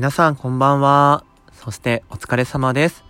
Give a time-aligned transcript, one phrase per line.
[0.00, 1.24] 皆さんこんばんは。
[1.52, 3.04] そしてお疲れ様です。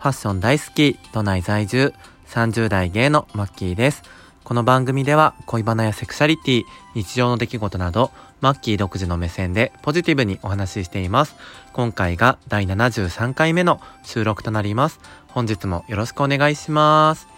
[0.00, 1.94] ファッション大好き、都内在住、
[2.26, 4.02] 30代芸のマッキーです。
[4.42, 6.64] この番組では恋バナやセクシャリティ、
[6.96, 8.10] 日常の出来事など、
[8.40, 11.36] マッキー独自の目線でポジティブにお話ししています。
[11.74, 14.98] 今回が第73回目の収録となります。
[15.28, 17.31] 本日もよろしくお願いします。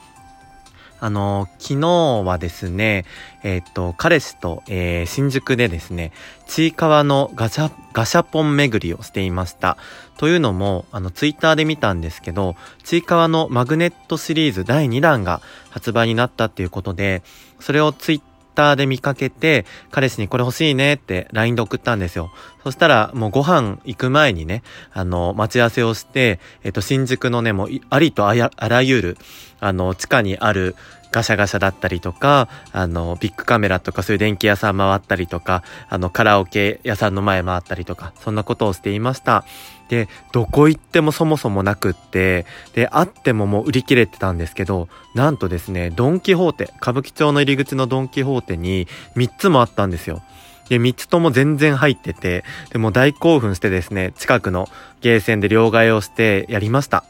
[1.04, 3.04] あの、昨日はですね、
[3.42, 6.12] えっ、と、彼氏と、えー、新宿でですね、
[6.46, 9.76] ちいかわのガチャ、ガシャポン巡りをしていました。
[10.16, 17.22] というのも、あの、ツイッターで見たんですけど、ちいかわのマグネットシリーズ第2弾が発売になったっていうことで、
[17.60, 18.20] それをツイッ
[18.54, 22.32] ターで見かけて、彼氏にこれ欲しいねって LINE で送ったんですよ。
[22.64, 24.62] そしたら、もうご飯行く前にね、
[24.94, 29.18] あの、待ち合わせをして、えっと、新宿のね、もう、ありとあらゆる、
[29.60, 30.74] あの、地下にある、
[31.12, 39.44] ガシャガシャだったりとか、あの、ビッグカメラとかそういう電気屋さん回ったりとか、あの、カラオケ屋さんの前回ったりとか、そんなことをしていました。
[39.88, 50.22] で、どこ行ってもそもそもなくって、で、あってももう売り切れてたんですけど、なんとですね、ドンキホーテ、歌舞伎町の入り口のドンキホーテに3つもあったんですよ。
[50.68, 54.68] で、3つとも全然入ってて、でも大興奮してですね、近くの
[55.00, 57.04] ゲーセンで両替をしてやりました。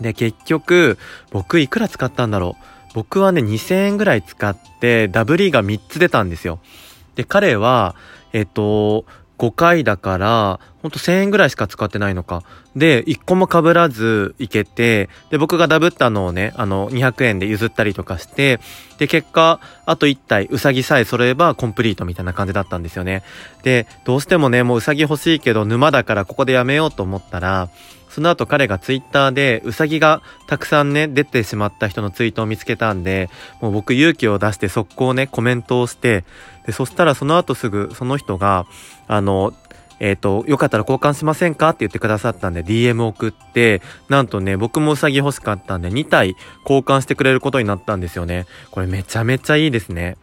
[0.00, 0.98] で、結局、
[1.30, 2.64] 僕いくら使ったんだろう。
[2.94, 6.58] 僕はね、2000円ぐらい使って、ダブリーが3つ出たんですよ。
[7.14, 7.94] で、彼は、
[8.32, 9.04] えっと、
[9.38, 12.42] 5回だから、ほんと1000円ぐらいしか使ってないのか。
[12.76, 18.60] で、1個も被らずいけて、で、僕がダブったのをね、あの、200円で譲ったりとかして、
[18.98, 23.22] で、結果、あと1体、うさぎさえ揃えばコンプリートみたいな感じだったんですよね。
[23.62, 27.68] で、どうしてもね、もううさぎ欲しいけど、沼だからここでやめようと思ったら、
[28.08, 36.24] その後彼がツイッターでうさぎがたくさんね、出てしまった人のツイートを見つけたんで、もう僕勇気を出して速攻ね、コメントをして、
[36.66, 38.66] で、そしたらその後すぐその人が、
[39.06, 39.52] あの、
[40.00, 48.46] えっ、ー、と、よかったら交換しませんかって言ってくださったんで DM 送って、なんとね、僕もうさぎ欲しかったんで2体交換してくれることになったんですよね。
[48.70, 50.16] これめちゃめちゃいいですね。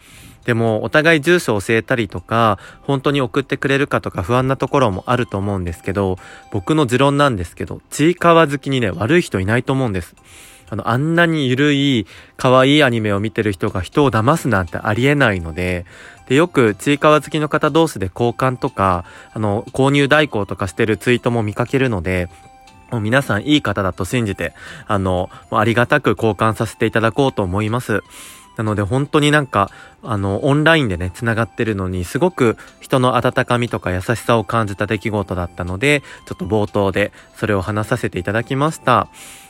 [0.45, 6.17] でも、お互い住所を教えたりとか、本当に送ってくれるかとか不安なところもあると思うんですけど、
[6.51, 10.15] 僕の持論なんですけど、ちいかわ好きにね、悪い人いないと思うんです。
[10.69, 12.07] あの、あんなにゆるい、
[12.37, 15.85] 可愛いアニメを見てる人が人を騙すなんてありえないので、
[16.27, 22.29] で、よく、ちいかわ好きの方同士で交換とか、あの、購入代行とかしてるツイートも見かけるので、
[22.91, 24.53] もう皆さんいい方だと信じて、
[24.87, 28.01] あの、ありがたく交換させていただこうと思います。
[28.57, 29.69] なので本当になんか、
[30.03, 39.07] あの、オンラインでね、繋がってるのに、すごく人の温かみとか優しさを感じた出来事だったので、ちょっと冒頭でそれを話させていただきました。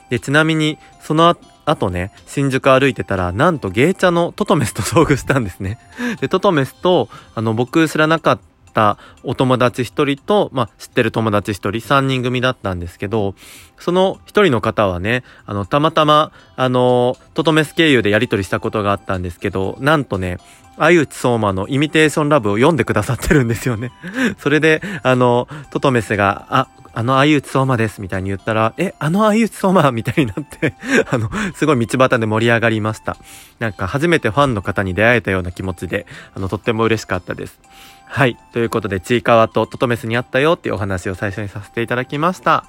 [0.09, 5.79] で、ちなみに、その後ね、新宿歩いてたら、なんと芸茶のトトメスと遭遇したんですね。
[6.21, 13.33] で、トトメスと、あの、僕知らなかったたお友達一人と、まあ、知ってる友達一人、三人組だったんですけど、
[13.79, 20.37] その一人の方はね、あの、たまたま、あの、トトメス経由でやり取りしたことがあったんですけど、なんとね、
[20.77, 23.91] 相内相馬のイミテーションラブを読んでくださってるんですよね。
[24.37, 30.75] それで、あの、トトメスが、あ、あの相内相馬ですみたいに言ったら、え、あの相内相馬みたいになって
[31.11, 33.17] あの、すごい道端で盛り上がりました。
[33.59, 37.59] なんか初めてファンの方に出会えたような気持ちで、あの、とっても嬉しかったです。
[38.05, 38.37] はい。
[38.53, 42.65] ということで、ちいかわとトトメスに会ったよっていうお話を最初にさせていただきました。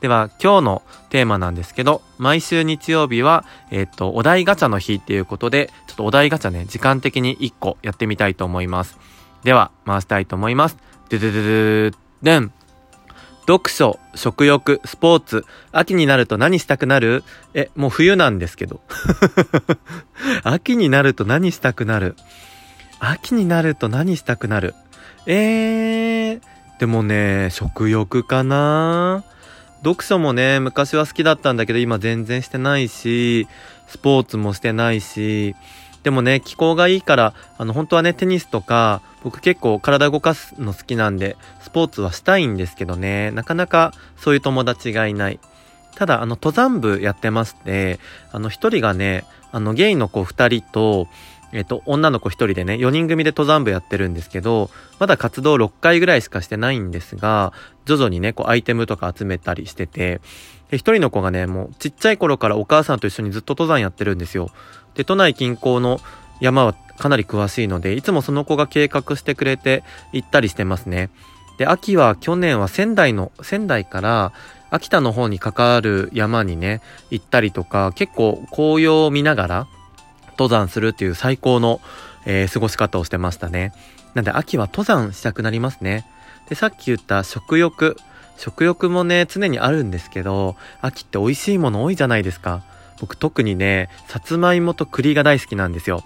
[0.00, 8.98] では、今日のテーマなんですけど、毎週日曜日は、えっ、と、お題ガチャの日っていうことで、ちょっとお題ガチャね、時間的に1個やってみたいと思います。
[9.42, 10.76] では、回したいと思います。
[11.08, 12.52] でででででん。
[13.46, 15.44] 読書、食欲、スポーツ。
[15.70, 18.80] 秋になると何したくなるえ、もう冬なんですけど。
[20.44, 22.16] 秋になると何したくなる
[23.10, 24.74] 秋になると何したくなる？
[25.26, 26.40] えー、
[26.78, 29.24] でもね、食欲かな。
[29.82, 33.46] 読書もね、昔は好きだったんだけど、今全然してないし、
[33.86, 35.54] スポーツもしてないし、
[36.02, 45.40] でもね、気候がいいから、あの、本当はね、テニスとか、僕結構体動かすの好きなんで、スポーツはしたいんですけどね、なかなかそういう友達がいない。
[45.94, 47.98] ただ、あの、登山部やってまして、
[48.32, 51.08] あの、一人がね、あの、ゲイの子二人と、
[51.54, 57.52] えっと、女の子一人でね、4人組で登山部やってるんですけど、まだ活動6回ぐらいしかしてないんですが、
[57.86, 60.20] 徐々にね、こうアイテムとか集めたりしてて、
[60.70, 64.50] で、一人の子がね、もうちっちゃい頃からお母さんと一緒にずっと登山やってるんですよ。
[64.96, 66.00] で、都内近郊の
[66.40, 71.10] 山はかなり詳しいので、いつもその子が計画してくれて行ったりしてますね。
[71.58, 74.32] で、秋は去年は仙台の、仙台から
[74.70, 76.80] 秋田の方に関わる山にね、
[77.12, 79.66] 行ったりとか、結構紅葉を見ながら、
[80.38, 81.80] 登山するっていう最高の、
[82.26, 83.72] えー、過ごし方をしてましたね。
[84.14, 86.06] なんで秋は登山したくなりますね。
[86.48, 87.96] で、さっき言った食欲。
[88.36, 92.62] 食欲もね、常にあるんですけど、秋って美味しいもの多いじゃないですか。
[93.00, 96.02] 僕特にね、さつまいもと栗が大好きなんですよ。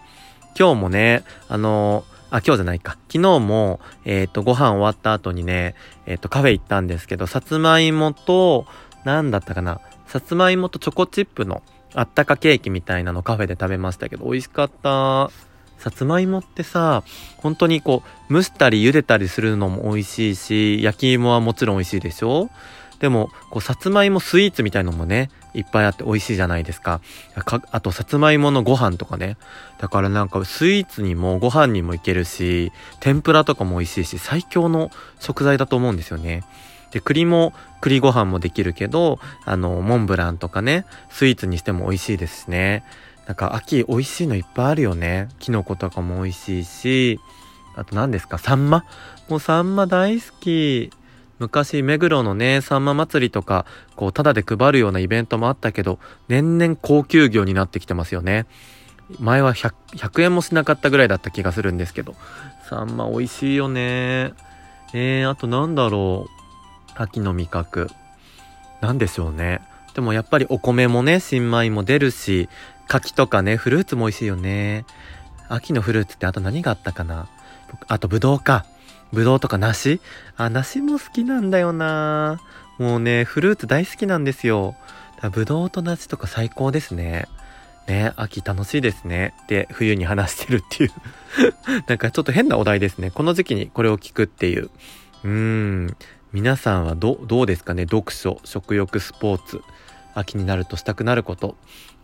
[0.58, 2.98] 今日もね、あのあ、今日じゃないか。
[3.08, 5.74] 昨日も、えっ、ー、と、ご飯終わった後にね、
[6.06, 8.66] えっ、ー、と、カフェ行ったんですけど、さつまいもと、
[9.04, 9.80] なんだったかな。
[10.06, 11.62] さつまいもとチョコチップの
[11.94, 15.30] あったかケーキみたいなのカフェで食べましたけど、美味しかった。
[15.78, 17.04] さつまいもってさ、
[17.36, 22.50] 本当にこう、蒸したり茹でたりするのも美味しいし、焼き芋はもちろん美味しいでしょ？
[22.98, 27.00] でも、こう、さつまいもスイーツみたいのもね、いっぱいあって美味しいじゃないですか。
[27.44, 29.36] かあと、さつまいものご飯とかね。
[29.78, 34.90] だからなんか、スイーツにもご飯にもいけるし、天ぷらとかも美味しいし、最強の
[35.20, 36.42] 食材だと思うんですよね。
[36.90, 42.84] で、栗も、栗ご飯もできるけど、あの、モンブランとかね、スイーツにしても美味しいですしね。
[43.26, 45.28] なんか秋美味しいのいっぱいあるよね。
[45.38, 47.20] キノコとかも美味しいし、
[47.76, 48.38] あと何ですか？
[48.38, 48.84] サンマ？
[49.28, 50.90] もうサンマ大好き。
[51.38, 53.64] 昔、目黒のね、サンマ祭りとか、
[53.94, 58.46] こう、ただで配るようなイベントもあったけど、年々高級魚になってきてますよね。
[59.20, 62.16] 前は 100, 100円もしなかったぐらいだった気がするんですけど、
[62.68, 64.32] サンマ美味しいよね。
[64.94, 66.37] えー、あとなんだろう。
[66.98, 67.90] 秋の味覚。
[68.80, 69.60] なんでしょうね。
[69.94, 72.48] でもやっぱりお米もね、新米も出るし、
[72.86, 74.84] 柿とかね、フルーツも美味しいよね。
[75.48, 77.28] 秋のフルーツってあと何があったかな
[77.86, 78.66] あとブドウか。
[79.12, 80.00] ブドウとか梨
[80.36, 82.40] あ、梨も好きなんだよな
[82.78, 84.74] もうね、フルーツ大好きなんですよ。
[85.32, 87.26] ブドウと梨とか最高ですね。
[87.88, 89.34] ね、秋楽しいですね。
[89.44, 90.90] って冬に話してるっていう
[91.88, 93.10] なんかちょっと変なお題ですね。
[93.10, 94.70] この時期にこれを聞くっていう。
[95.24, 95.96] うーん。
[96.32, 97.84] 皆さんはど、どうですかね？
[97.84, 99.62] 読書、食欲、スポーツ。
[100.14, 101.56] 秋になるとしたくなること。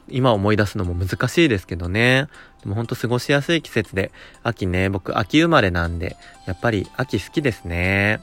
[0.08, 2.28] 今思い出すのも難しいですけどね。
[2.62, 4.12] でもほんと過ごしやすい季節で、
[4.42, 6.16] 秋ね、僕秋生まれなんで、
[6.46, 8.20] やっぱり秋好きですね。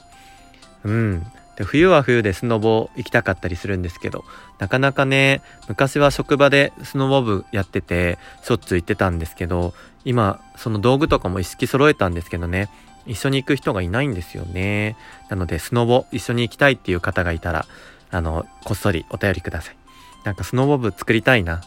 [0.82, 1.26] うん。
[1.56, 4.24] で冬は冬でスノボ行きたかったりするんですけど、
[4.58, 9.72] なかなかね、昔は職場でスノボ部やってて、しょっちゅう行ってたんですけど、
[10.04, 12.68] 今、その道具とかも一式揃えたんですけどね、
[13.06, 14.96] 一緒に行く人がいないんですよね。
[15.28, 17.66] なので、スノボ一緒に行きたいっていう方がいたら、
[18.10, 19.76] あの、こっそりお便りください。
[20.24, 21.62] なんかスノボ部作りたいな。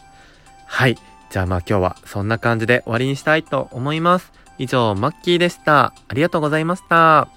[0.66, 0.96] はい。
[1.30, 4.32] じゃあまあ今日はそんな感じで終わりにしたいと思います。
[4.58, 5.92] 以上、マッキーでした。
[6.08, 7.35] ありがとうございました。